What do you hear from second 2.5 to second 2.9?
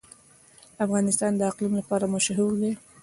دی.